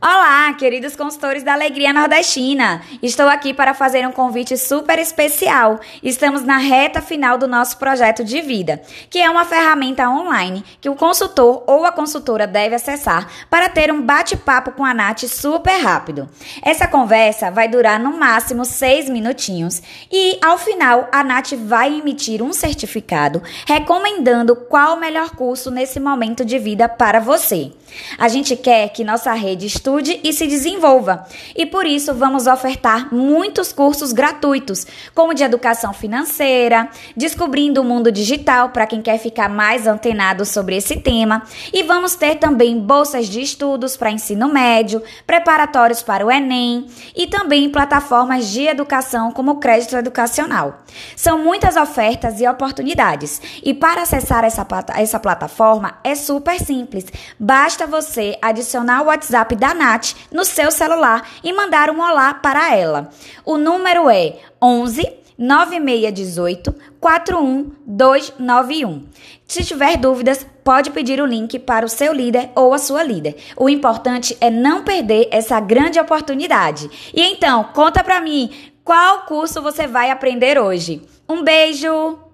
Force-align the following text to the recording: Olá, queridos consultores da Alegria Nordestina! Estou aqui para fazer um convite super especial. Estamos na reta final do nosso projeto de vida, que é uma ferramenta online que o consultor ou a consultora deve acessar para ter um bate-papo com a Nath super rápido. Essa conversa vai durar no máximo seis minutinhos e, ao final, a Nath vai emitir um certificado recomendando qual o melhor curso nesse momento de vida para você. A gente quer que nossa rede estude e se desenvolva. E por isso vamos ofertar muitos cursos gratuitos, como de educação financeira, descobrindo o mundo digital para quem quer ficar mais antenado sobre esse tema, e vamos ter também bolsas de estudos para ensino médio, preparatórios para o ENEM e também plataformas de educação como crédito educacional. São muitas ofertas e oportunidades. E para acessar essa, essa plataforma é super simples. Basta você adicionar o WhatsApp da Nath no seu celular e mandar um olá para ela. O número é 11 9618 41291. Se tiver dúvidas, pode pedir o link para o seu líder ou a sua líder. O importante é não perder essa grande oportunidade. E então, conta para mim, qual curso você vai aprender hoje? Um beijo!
Olá, 0.00 0.54
queridos 0.54 0.94
consultores 0.94 1.42
da 1.42 1.54
Alegria 1.54 1.92
Nordestina! 1.92 2.82
Estou 3.02 3.28
aqui 3.28 3.52
para 3.52 3.74
fazer 3.74 4.06
um 4.06 4.12
convite 4.12 4.56
super 4.56 4.96
especial. 4.96 5.80
Estamos 6.04 6.44
na 6.44 6.56
reta 6.56 7.02
final 7.02 7.36
do 7.36 7.48
nosso 7.48 7.76
projeto 7.78 8.22
de 8.22 8.40
vida, 8.40 8.80
que 9.10 9.20
é 9.20 9.28
uma 9.28 9.44
ferramenta 9.44 10.08
online 10.08 10.64
que 10.80 10.88
o 10.88 10.94
consultor 10.94 11.64
ou 11.66 11.84
a 11.84 11.90
consultora 11.90 12.46
deve 12.46 12.76
acessar 12.76 13.26
para 13.50 13.68
ter 13.68 13.92
um 13.92 14.00
bate-papo 14.00 14.70
com 14.70 14.84
a 14.84 14.94
Nath 14.94 15.24
super 15.24 15.76
rápido. 15.82 16.28
Essa 16.62 16.86
conversa 16.86 17.50
vai 17.50 17.66
durar 17.66 17.98
no 17.98 18.16
máximo 18.16 18.64
seis 18.64 19.10
minutinhos 19.10 19.82
e, 20.12 20.38
ao 20.40 20.58
final, 20.58 21.08
a 21.10 21.24
Nath 21.24 21.54
vai 21.54 21.98
emitir 21.98 22.40
um 22.40 22.52
certificado 22.52 23.42
recomendando 23.66 24.54
qual 24.54 24.94
o 24.94 25.00
melhor 25.00 25.30
curso 25.30 25.72
nesse 25.72 25.98
momento 25.98 26.44
de 26.44 26.56
vida 26.56 26.88
para 26.88 27.18
você. 27.18 27.72
A 28.16 28.28
gente 28.28 28.54
quer 28.54 28.90
que 28.90 29.02
nossa 29.02 29.32
rede 29.32 29.66
estude 29.66 29.87
e 30.22 30.32
se 30.32 30.46
desenvolva. 30.46 31.24
E 31.56 31.64
por 31.64 31.86
isso 31.86 32.12
vamos 32.14 32.46
ofertar 32.46 33.12
muitos 33.14 33.72
cursos 33.72 34.12
gratuitos, 34.12 34.86
como 35.14 35.34
de 35.34 35.42
educação 35.42 35.92
financeira, 35.92 36.88
descobrindo 37.16 37.80
o 37.80 37.84
mundo 37.84 38.12
digital 38.12 38.70
para 38.70 38.86
quem 38.86 39.00
quer 39.00 39.18
ficar 39.18 39.48
mais 39.48 39.86
antenado 39.86 40.44
sobre 40.44 40.76
esse 40.76 40.96
tema, 40.96 41.42
e 41.72 41.82
vamos 41.82 42.14
ter 42.14 42.36
também 42.36 42.78
bolsas 42.78 43.26
de 43.26 43.40
estudos 43.40 43.96
para 43.96 44.10
ensino 44.10 44.48
médio, 44.48 45.02
preparatórios 45.26 46.02
para 46.02 46.26
o 46.26 46.30
ENEM 46.30 46.86
e 47.14 47.26
também 47.26 47.70
plataformas 47.70 48.48
de 48.48 48.66
educação 48.66 49.30
como 49.32 49.60
crédito 49.60 49.96
educacional. 49.96 50.82
São 51.16 51.38
muitas 51.38 51.76
ofertas 51.76 52.40
e 52.40 52.48
oportunidades. 52.48 53.40
E 53.62 53.74
para 53.74 54.02
acessar 54.02 54.44
essa, 54.44 54.66
essa 54.96 55.20
plataforma 55.20 55.98
é 56.02 56.14
super 56.14 56.58
simples. 56.58 57.06
Basta 57.38 57.86
você 57.86 58.36
adicionar 58.40 59.02
o 59.02 59.06
WhatsApp 59.06 59.54
da 59.56 59.74
Nath 59.78 60.14
no 60.30 60.44
seu 60.44 60.70
celular 60.70 61.26
e 61.42 61.52
mandar 61.52 61.88
um 61.88 62.02
olá 62.02 62.34
para 62.34 62.76
ela. 62.76 63.08
O 63.44 63.56
número 63.56 64.10
é 64.10 64.36
11 64.60 65.18
9618 65.38 66.74
41291. 67.00 69.04
Se 69.46 69.64
tiver 69.64 69.96
dúvidas, 69.96 70.44
pode 70.64 70.90
pedir 70.90 71.22
o 71.22 71.26
link 71.26 71.60
para 71.60 71.86
o 71.86 71.88
seu 71.88 72.12
líder 72.12 72.50
ou 72.54 72.74
a 72.74 72.78
sua 72.78 73.02
líder. 73.04 73.36
O 73.56 73.68
importante 73.68 74.36
é 74.40 74.50
não 74.50 74.82
perder 74.82 75.28
essa 75.30 75.60
grande 75.60 76.00
oportunidade. 76.00 76.90
E 77.14 77.22
então, 77.22 77.62
conta 77.72 78.02
para 78.02 78.20
mim, 78.20 78.50
qual 78.84 79.26
curso 79.26 79.62
você 79.62 79.86
vai 79.86 80.10
aprender 80.10 80.58
hoje? 80.58 81.00
Um 81.28 81.44
beijo! 81.44 82.27